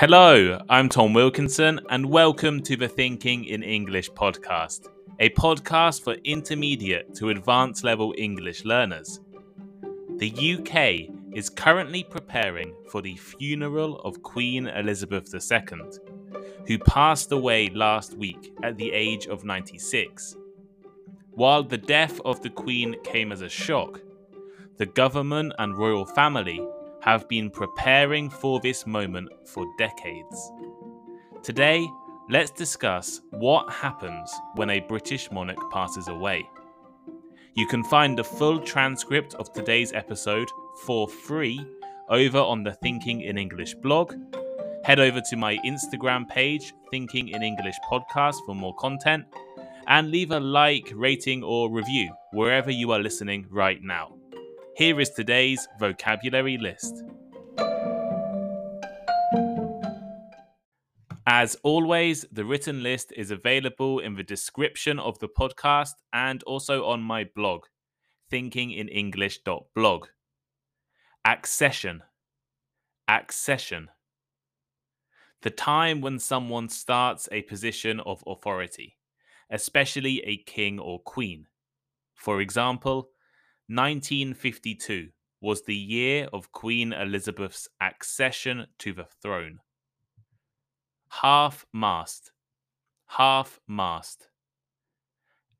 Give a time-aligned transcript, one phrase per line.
[0.00, 4.88] Hello, I'm Tom Wilkinson, and welcome to the Thinking in English podcast,
[5.18, 9.20] a podcast for intermediate to advanced level English learners.
[10.16, 15.80] The UK is currently preparing for the funeral of Queen Elizabeth II,
[16.66, 20.34] who passed away last week at the age of 96.
[21.32, 24.00] While the death of the Queen came as a shock,
[24.78, 26.66] the government and royal family
[27.02, 30.52] have been preparing for this moment for decades.
[31.42, 31.86] Today,
[32.28, 36.48] let's discuss what happens when a British monarch passes away.
[37.54, 40.48] You can find the full transcript of today's episode
[40.84, 41.66] for free
[42.08, 44.14] over on the Thinking in English blog.
[44.84, 49.24] Head over to my Instagram page, Thinking in English Podcast, for more content,
[49.86, 54.19] and leave a like, rating, or review wherever you are listening right now.
[54.80, 57.04] Here is today's vocabulary list.
[61.26, 66.86] As always, the written list is available in the description of the podcast and also
[66.86, 67.66] on my blog,
[68.32, 70.06] thinkinginenglish.blog.
[71.26, 72.02] Accession.
[73.06, 73.90] Accession.
[75.42, 78.96] The time when someone starts a position of authority,
[79.50, 81.48] especially a king or queen.
[82.14, 83.10] For example,
[83.72, 89.60] 1952 was the year of Queen Elizabeth's accession to the throne.
[91.08, 92.32] Half mast.
[93.06, 94.26] Half mast.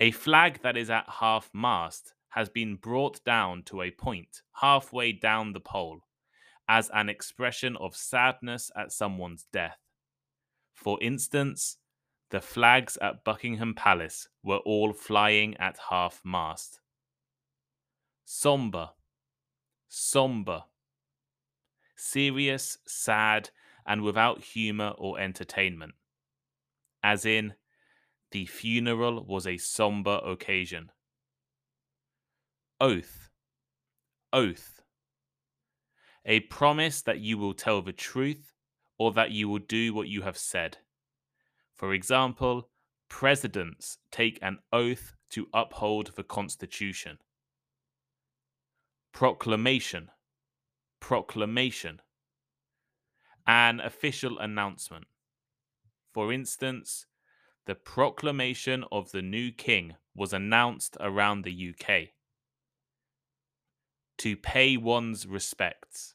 [0.00, 5.12] A flag that is at half mast has been brought down to a point halfway
[5.12, 6.00] down the pole
[6.68, 9.78] as an expression of sadness at someone's death.
[10.74, 11.76] For instance,
[12.30, 16.80] the flags at Buckingham Palace were all flying at half mast
[18.32, 18.90] somber,
[19.88, 20.62] somber,
[21.96, 23.50] serious, sad,
[23.84, 25.92] and without humour or entertainment.
[27.02, 27.54] As in,
[28.30, 30.92] the funeral was a somber occasion.
[32.80, 33.30] Oath,
[34.32, 34.80] oath.
[36.24, 38.52] A promise that you will tell the truth
[38.96, 40.78] or that you will do what you have said.
[41.74, 42.70] For example,
[43.08, 47.18] presidents take an oath to uphold the Constitution.
[49.12, 50.10] Proclamation.
[51.00, 52.00] Proclamation.
[53.46, 55.06] An official announcement.
[56.12, 57.06] For instance,
[57.66, 62.10] the proclamation of the new king was announced around the UK.
[64.18, 66.14] To pay one's respects.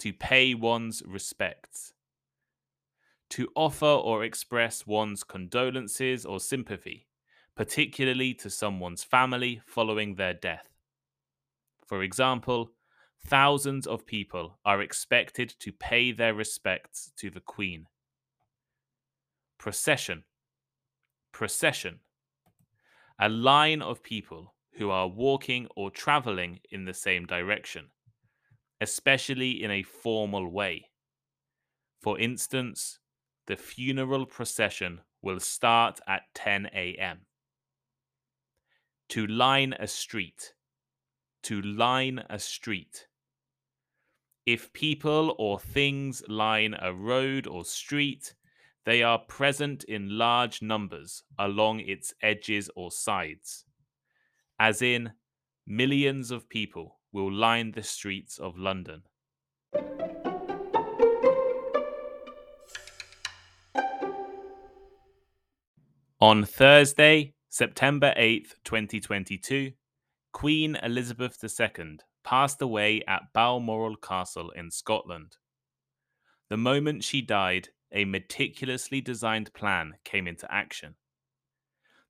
[0.00, 1.92] To pay one's respects.
[3.30, 7.06] To offer or express one's condolences or sympathy,
[7.54, 10.69] particularly to someone's family following their death.
[11.90, 12.70] For example,
[13.26, 17.86] thousands of people are expected to pay their respects to the Queen.
[19.58, 20.22] Procession.
[21.32, 21.98] Procession.
[23.18, 27.86] A line of people who are walking or traveling in the same direction,
[28.80, 30.90] especially in a formal way.
[32.00, 33.00] For instance,
[33.48, 37.22] the funeral procession will start at 10 a.m.
[39.08, 40.52] To line a street
[41.42, 43.06] to line a street.
[44.46, 48.34] If people or things line a road or street,
[48.84, 53.64] they are present in large numbers along its edges or sides.
[54.58, 55.12] As in,
[55.66, 59.02] millions of people will line the streets of London.
[66.20, 69.72] On Thursday, September 8th, 2022,
[70.32, 75.36] Queen Elizabeth II passed away at Balmoral Castle in Scotland.
[76.48, 80.94] The moment she died, a meticulously designed plan came into action.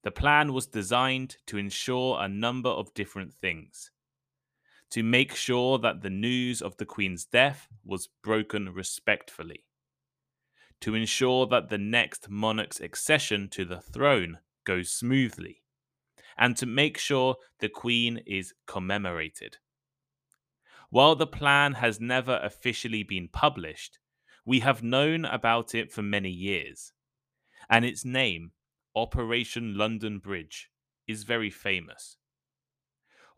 [0.02, 3.90] The plan was designed to ensure a number of different things.
[4.90, 9.66] To make sure that the news of the Queen's death was broken respectfully.
[10.80, 15.62] To ensure that the next monarch's accession to the throne goes smoothly
[16.38, 19.58] and to make sure the Queen is commemorated.
[20.90, 23.98] While the plan has never officially been published,
[24.44, 26.92] we have known about it for many years,
[27.68, 28.52] and its name,
[28.96, 30.70] Operation London Bridge,
[31.06, 32.16] is very famous.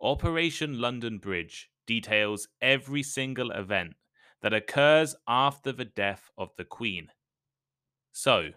[0.01, 3.95] Operation London Bridge details every single event
[4.41, 7.09] that occurs after the death of the Queen.
[8.13, 8.51] So,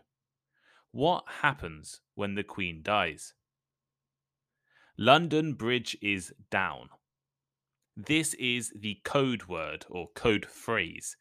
[0.92, 3.34] what happens when the Queen dies?
[4.98, 6.88] London Bridge is down.
[7.98, 11.18] This is the code word or code phrase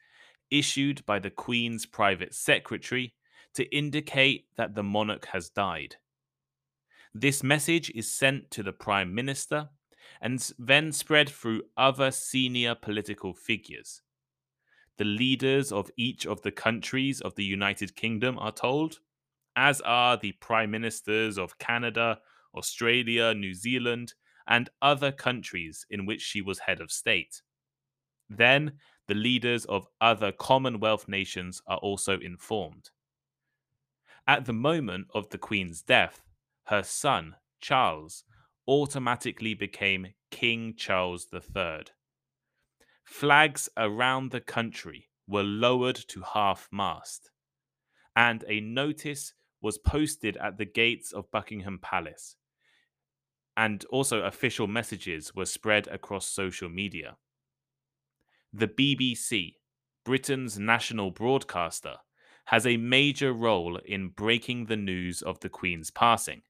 [0.49, 3.15] issued by the Queen's private secretary
[3.55, 5.97] to indicate that the monarch has died.
[7.13, 9.71] This message is sent to the Prime Minister
[10.21, 14.03] and then spread through other senior political figures.
[14.99, 19.01] The leaders of each of the countries of the United Kingdom are told,
[19.57, 22.21] as are the Prime Ministers of Canada,
[22.55, 24.15] Australia, New Zealand,
[24.47, 27.43] and other countries in which she was head of state.
[28.29, 32.91] Then, the leaders of other Commonwealth nations are also informed.
[34.27, 36.23] At the moment of the Queen's death,
[36.67, 38.25] her son, Charles,
[38.67, 41.85] automatically became King Charles III.
[43.05, 47.31] Flags around the country were lowered to half mast,
[48.17, 52.37] and a notice was posted at the gates of Buckingham Palace.
[53.57, 57.17] And also, official messages were spread across social media.
[58.53, 59.55] The BBC,
[60.05, 61.97] Britain's national broadcaster,
[62.47, 66.43] has a major role in breaking the news of the Queen's passing.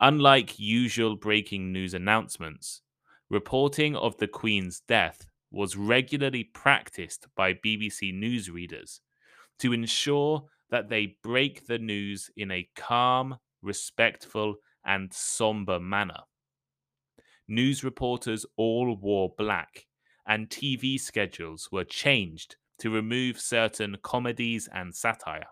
[0.00, 2.82] Unlike usual breaking news announcements,
[3.28, 9.00] reporting of the Queen's death was regularly practiced by BBC newsreaders
[9.58, 14.56] to ensure that they break the news in a calm, respectful,
[14.88, 16.22] and somber manner.
[17.46, 19.86] News reporters all wore black,
[20.26, 25.48] and TV schedules were changed to remove certain comedies and satire.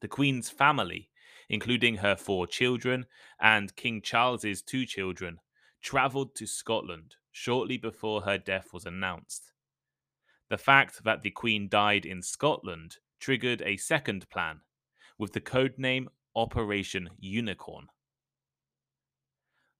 [0.00, 1.08] The Queen's family,
[1.48, 3.06] including her four children
[3.40, 5.38] and King Charles's two children,
[5.80, 9.52] travelled to Scotland shortly before her death was announced.
[10.48, 14.60] The fact that the Queen died in Scotland triggered a second plan,
[15.18, 17.86] with the codename Operation Unicorn.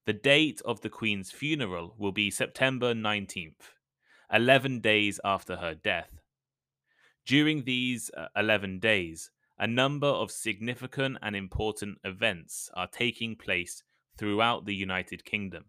[0.06, 3.72] The date of the Queen's funeral will be September 19th,
[4.32, 6.20] 11 days after her death.
[7.26, 13.82] During these uh, 11 days, a number of significant and important events are taking place
[14.16, 15.64] throughout the United Kingdom.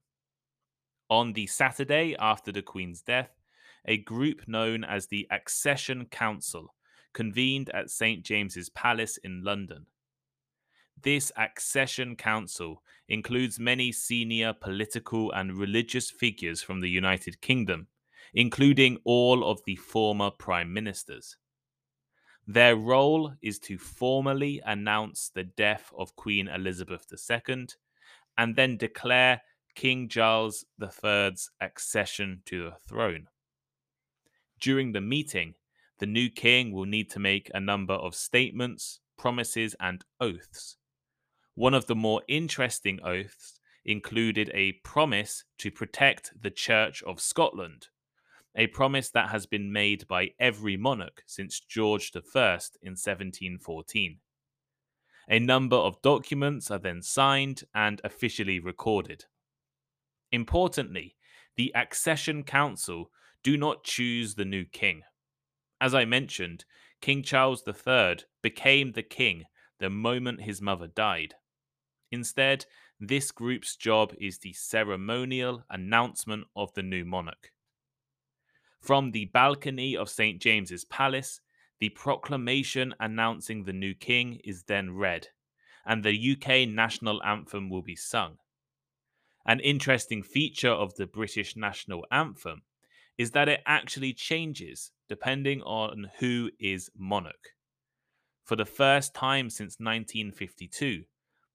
[1.09, 3.31] On the Saturday after the Queen's death,
[3.85, 6.75] a group known as the Accession Council
[7.11, 8.23] convened at St.
[8.23, 9.87] James's Palace in London.
[11.03, 17.87] This Accession Council includes many senior political and religious figures from the United Kingdom,
[18.33, 21.37] including all of the former prime ministers.
[22.47, 27.67] Their role is to formally announce the death of Queen Elizabeth II
[28.37, 29.41] and then declare
[29.75, 33.27] King Charles III's accession to the throne.
[34.59, 35.53] During the meeting,
[35.99, 40.77] the new king will need to make a number of statements, promises, and oaths.
[41.57, 47.87] One of the more interesting oaths included a promise to protect the Church of Scotland,
[48.55, 52.19] a promise that has been made by every monarch since George I
[52.83, 54.19] in 1714.
[55.29, 59.25] A number of documents are then signed and officially recorded.
[60.31, 61.15] Importantly,
[61.55, 63.09] the Accession Council
[63.41, 65.01] do not choose the new king.
[65.81, 66.65] As I mentioned,
[67.01, 69.45] King Charles III became the king
[69.79, 71.33] the moment his mother died.
[72.11, 72.65] Instead,
[72.99, 77.51] this group's job is the ceremonial announcement of the new monarch.
[78.81, 80.41] From the balcony of St.
[80.41, 81.41] James's Palace,
[81.79, 85.27] the proclamation announcing the new king is then read,
[85.85, 88.37] and the UK national anthem will be sung.
[89.45, 92.63] An interesting feature of the British national anthem
[93.17, 97.55] is that it actually changes depending on who is monarch.
[98.43, 101.03] For the first time since 1952,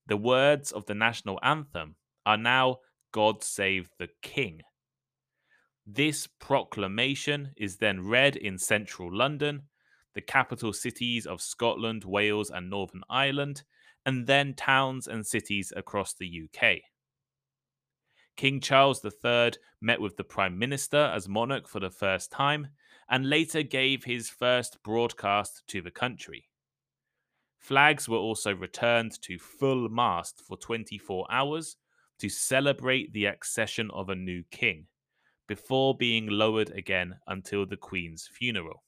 [0.07, 2.79] the words of the national anthem are now
[3.13, 4.63] God Save the King.
[5.87, 9.63] This proclamation is then read in central London,
[10.15, 13.65] the capital cities of Scotland, Wales, and Northern Ireland,
[14.07, 16.79] and then towns and cities across the UK.
[18.37, 22.69] King Charles III met with the Prime Minister as monarch for the first time
[23.09, 26.49] and later gave his first broadcast to the country.
[27.63, 31.77] Flags were also returned to full mast for 24 hours
[32.19, 34.89] to celebrate the accession of a new king,
[35.47, 38.83] before being lowered again until the Queen's funeral.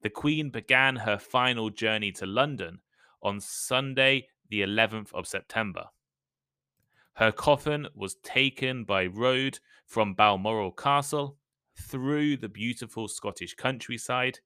[0.00, 2.80] The Queen began her final journey to London
[3.22, 5.84] on Sunday, the 11th of September.
[7.12, 11.36] Her coffin was taken by road from Balmoral Castle
[11.78, 14.38] through the beautiful Scottish countryside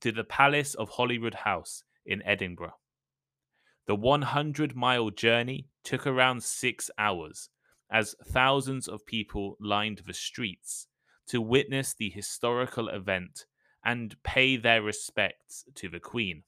[0.00, 2.74] to the Palace of Holyroodhouse in Edinburgh.
[3.86, 7.48] The 100 mile journey took around six hours
[7.90, 10.86] as thousands of people lined the streets
[11.26, 13.46] to witness the historical event
[13.84, 16.44] and pay their respects to the Queen.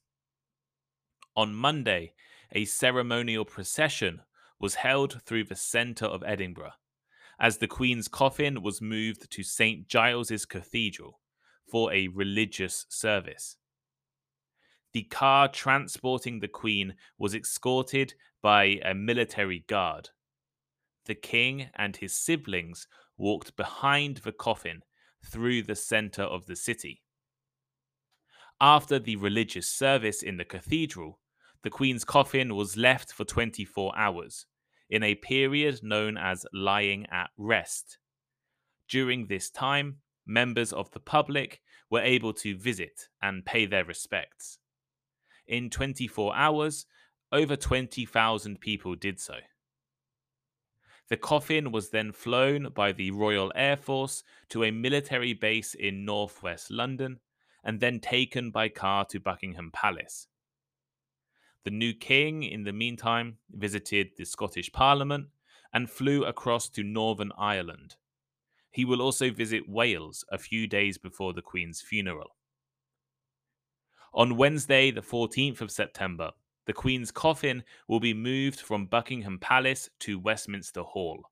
[1.37, 2.15] On Monday,
[2.53, 4.21] a ceremonial procession
[4.61, 6.73] was held through the centre of Edinburgh
[7.39, 11.21] as the Queen's coffin was moved to St Giles's Cathedral
[11.71, 13.57] for a religious service.
[14.95, 20.11] The car transporting the Queen was escorted by a military guard.
[21.07, 22.87] The King and his siblings
[23.19, 24.83] walked behind the coffin
[25.27, 27.03] through the centre of the city.
[28.61, 31.19] After the religious service in the cathedral,
[31.65, 34.47] the Queen's coffin was left for 24 hours
[34.89, 37.99] in a period known as lying at rest.
[38.89, 44.61] During this time, members of the public were able to visit and pay their respects.
[45.47, 46.87] In 24 hours,
[47.31, 49.35] over 20,000 people did so.
[51.09, 56.05] The coffin was then flown by the Royal Air Force to a military base in
[56.05, 57.21] northwest London
[57.63, 60.29] and then taken by car to Buckingham Palace.
[61.65, 65.29] The new king, in the meantime, visited the Scottish Parliament
[65.73, 67.97] and flew across to Northern Ireland.
[68.71, 72.37] He will also visit Wales a few days before the Queen's funeral.
[74.17, 76.31] On Wednesday, the 14th of September,
[76.67, 81.25] the Queen's coffin will be moved from Buckingham Palace to Westminster Hall.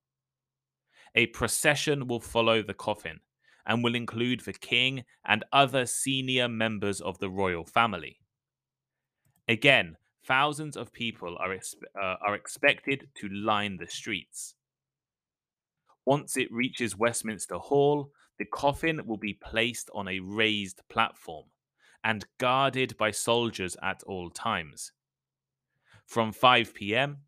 [1.15, 3.21] A procession will follow the coffin
[3.67, 8.19] and will include the King and other senior members of the royal family.
[9.47, 9.97] Again,
[10.27, 14.57] thousands of people are, uh, are expected to line the streets.
[16.05, 18.11] Once it reaches Westminster Hall,
[18.41, 21.45] the coffin will be placed on a raised platform
[22.04, 24.92] and guarded by soldiers at all times.
[26.06, 27.18] From 5 pm,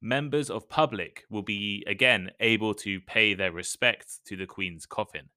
[0.00, 5.28] members of public will be again able to pay their respects to the Queen's coffin.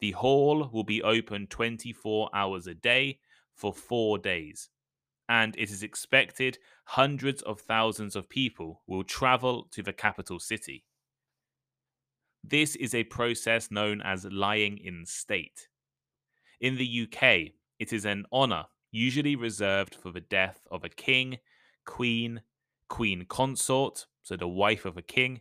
[0.00, 3.18] The hall will be open 24 hours a day
[3.54, 4.68] for four days
[5.28, 10.84] and it is expected hundreds of thousands of people will travel to the capital city.
[12.44, 15.68] This is a process known as lying in state.
[16.60, 21.38] In the UK, it is an honour usually reserved for the death of a king,
[21.84, 22.40] queen,
[22.88, 25.40] queen consort, so the wife of a king,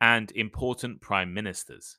[0.00, 1.98] and important prime ministers.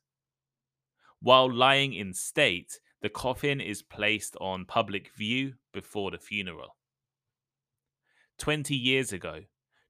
[1.22, 6.75] While lying in state, the coffin is placed on public view before the funeral.
[8.39, 9.42] 20 years ago,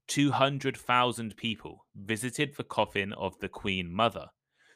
[0.08, 4.28] 200,000 people visited the coffin of the Queen Mother,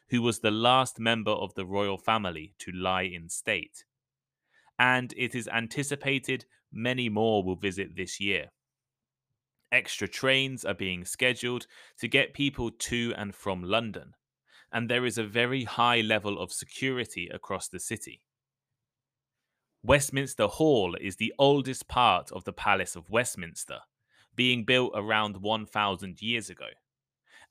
[0.08, 3.84] who was the last member of the royal family to lie in state.
[4.80, 8.46] And it is anticipated many more will visit this year.
[9.70, 11.66] Extra trains are being scheduled
[11.98, 14.14] to get people to and from London,
[14.72, 18.22] and there is a very high level of security across the city.
[19.82, 23.80] Westminster Hall is the oldest part of the Palace of Westminster,
[24.34, 26.68] being built around 1000 years ago.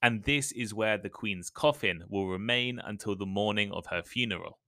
[0.02, 4.59] And this is where the Queen's coffin will remain until the morning of her funeral.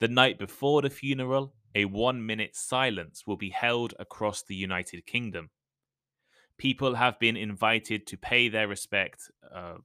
[0.00, 5.06] The night before the funeral, a one minute silence will be held across the United
[5.06, 5.50] Kingdom.
[6.58, 9.78] People have been invited to pay their respect uh,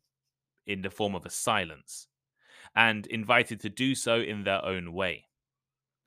[0.68, 2.08] in the form of a silence,
[2.76, 5.26] and invited to do so in their own way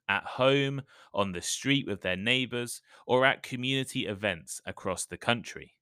[0.09, 0.83] at home,
[1.15, 5.77] on the street with their neighbours, or at community events across the country.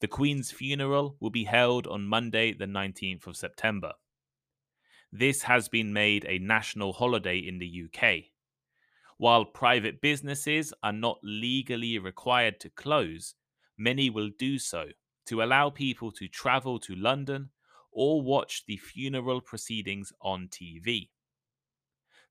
[0.00, 3.92] The Queen's funeral will be held on Monday, the 19th of September.
[5.14, 8.24] This has been made a national holiday in the UK.
[9.16, 13.34] While private businesses are not legally required to close,
[13.78, 14.88] many will do so
[15.26, 17.48] to allow people to travel to London
[17.92, 21.08] or watch the funeral proceedings on TV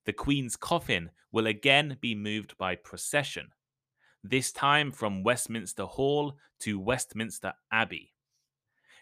[0.06, 3.50] the Queen's coffin will again be moved by procession,
[4.24, 8.13] this time from Westminster Hall to Westminster Abbey.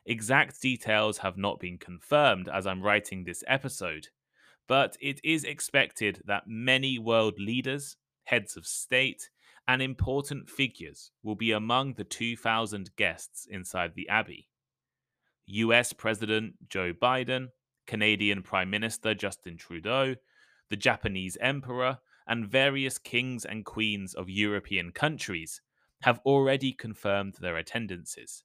[0.05, 4.07] Exact details have not been confirmed as I'm writing this episode,
[4.67, 9.29] but it is expected that many world leaders, heads of state,
[9.67, 14.47] and important figures will be among the 2,000 guests inside the Abbey.
[15.45, 17.49] US President Joe Biden,
[17.85, 20.15] Canadian Prime Minister Justin Trudeau,
[20.69, 25.61] the Japanese emperor, and various kings and queens of European countries
[26.03, 28.43] have already confirmed their attendances.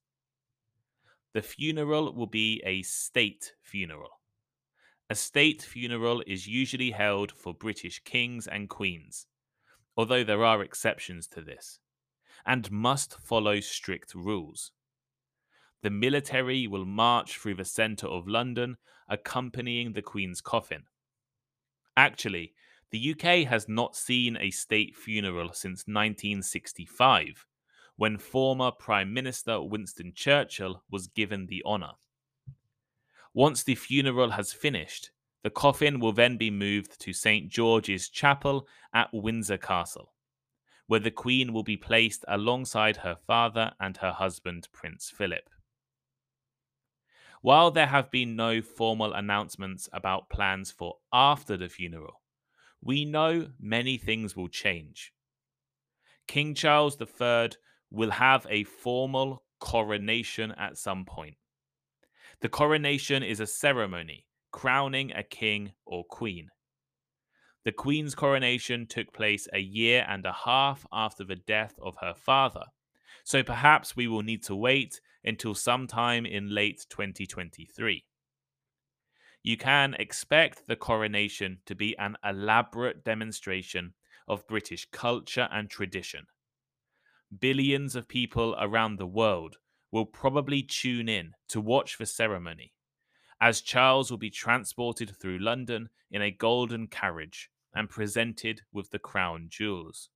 [1.37, 4.23] The funeral will be a state funeral.
[5.11, 9.27] A state funeral is usually held for British kings and queens,
[9.99, 11.79] although there are exceptions to this,
[12.47, 14.73] and must follow strict rules.
[15.83, 20.85] The military will march through the centre of London, accompanying the Queen's coffin.
[21.99, 22.55] Actually,
[22.91, 27.47] the UK has not seen a state funeral since 1965,
[27.97, 31.93] when former Prime Minister Winston Churchill was given the honour.
[33.33, 35.11] Once the funeral has finished,
[35.43, 40.13] the coffin will then be moved to St George's Chapel at Windsor Castle,
[40.87, 45.49] where the Queen will be placed alongside her father and her husband, Prince Philip.
[47.43, 52.23] While there have been no formal announcements about plans for after the funeral,
[52.83, 55.13] we know many things will change.
[56.27, 57.51] King Charles III
[57.97, 61.37] will have a formal coronation at some point.
[62.41, 66.49] The coronation is a ceremony crowning a king or queen.
[67.65, 72.15] The Queen's coronation took place a year and a half after the death of her
[72.15, 72.63] father,
[73.25, 78.05] so perhaps we will need to wait until sometime in late 2023.
[79.43, 83.95] You can expect the coronation to be an elaborate demonstration
[84.29, 86.27] of British culture and tradition.
[87.41, 89.57] Billions of people around the world
[89.91, 92.73] will probably tune in to watch the ceremony,
[93.41, 98.99] as Charles will be transported through London in a golden carriage and presented with the
[98.99, 100.09] crown jewels.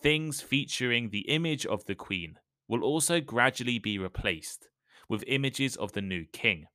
[0.00, 4.68] Things featuring the image of the Queen will also gradually be replaced
[5.08, 6.66] with images of the new king.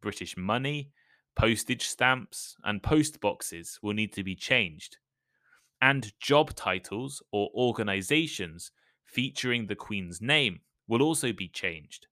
[0.00, 0.92] British money,
[1.34, 4.98] postage stamps, and post boxes will need to be changed.
[5.80, 8.72] And job titles or organizations
[9.04, 12.06] featuring the Queen's name will also be changed.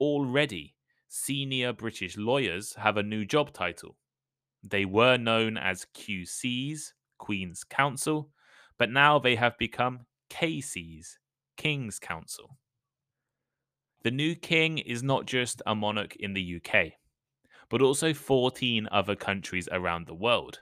[0.00, 0.74] Already,
[1.08, 3.96] senior British lawyers have a new job title.
[4.62, 8.30] They were known as QCs, Queen's Counsel,
[8.78, 11.16] but now they have become KCs,
[11.56, 12.56] King's Counsel.
[14.02, 16.92] The new king is not just a monarch in the UK,
[17.68, 20.60] but also 14 other countries around the world.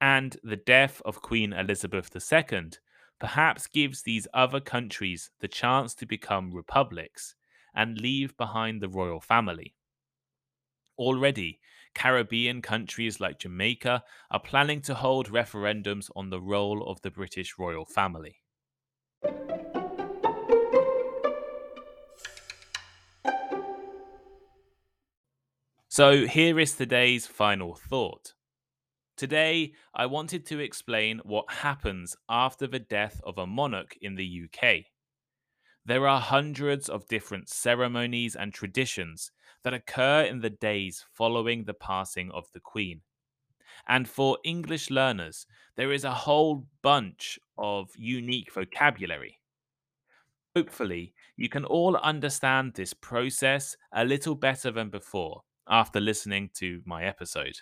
[0.00, 2.70] And the death of Queen Elizabeth II
[3.18, 7.34] perhaps gives these other countries the chance to become republics
[7.74, 9.74] and leave behind the royal family.
[10.98, 11.60] Already,
[11.94, 17.58] Caribbean countries like Jamaica are planning to hold referendums on the role of the British
[17.58, 18.36] royal family.
[25.88, 28.34] So, here is today's final thought.
[29.20, 34.44] Today, I wanted to explain what happens after the death of a monarch in the
[34.46, 34.86] UK.
[35.84, 39.30] There are hundreds of different ceremonies and traditions
[39.62, 43.02] that occur in the days following the passing of the Queen.
[43.86, 45.44] And for English learners,
[45.76, 49.38] there is a whole bunch of unique vocabulary.
[50.56, 56.80] Hopefully, you can all understand this process a little better than before after listening to
[56.86, 57.56] my episode.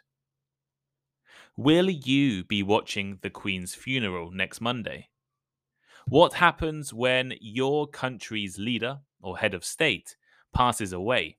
[1.58, 5.08] Will you be watching the Queen's funeral next Monday?
[6.06, 10.14] What happens when your country's leader or head of state
[10.54, 11.38] passes away?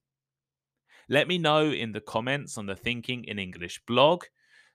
[1.07, 4.25] Let me know in the comments on the Thinking in English blog,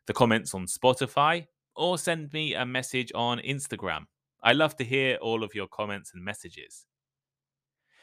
[0.07, 4.07] the comments on Spotify, or send me a message on Instagram.
[4.42, 6.87] I love to hear all of your comments and messages.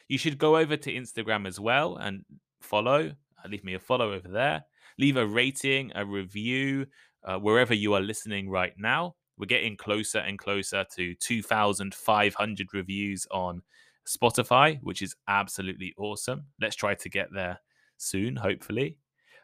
[0.08, 2.24] You should go over to Instagram as well and
[2.62, 3.14] follow.
[3.44, 4.64] Uh, leave me a follow over there.
[5.00, 6.86] Leave a rating, a review,
[7.24, 9.16] uh, wherever you are listening right now.
[9.38, 13.62] We're getting closer and closer to 2,500 reviews on
[14.08, 16.46] Spotify, which is absolutely awesome.
[16.60, 17.60] Let's try to get there
[17.98, 18.98] soon, hopefully.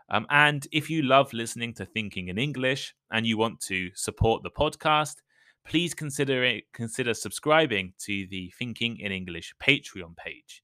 [0.10, 4.44] Um, and if you love listening to Thinking in English and you want to support
[4.44, 5.16] the podcast,
[5.66, 10.63] please consider it, consider subscribing to the Thinking in English Patreon page.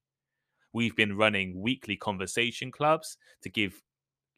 [0.72, 3.82] We've been running weekly conversation clubs to give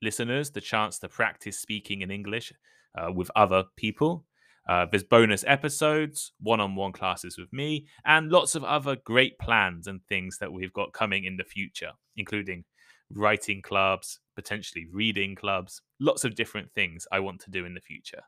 [0.02, 2.52] listeners the chance to practice speaking in English
[2.96, 4.24] uh, with other people.
[4.68, 9.38] Uh, there's bonus episodes, one on one classes with me, and lots of other great
[9.38, 12.64] plans and things that we've got coming in the future, including
[13.12, 17.80] writing clubs, potentially reading clubs, lots of different things I want to do in the
[17.80, 18.22] future.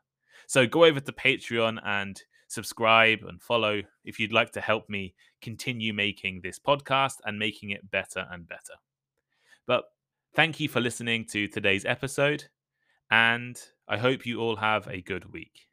[0.47, 5.13] So go over to Patreon and subscribe and follow if you'd like to help me
[5.41, 8.75] continue making this podcast and making it better and better.
[9.67, 9.83] But
[10.33, 12.45] thank you for listening to today's episode,
[13.09, 15.68] and I hope you all have a good week.